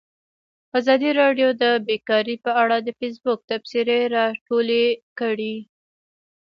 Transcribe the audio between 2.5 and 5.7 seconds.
اړه د فیسبوک تبصرې راټولې کړي.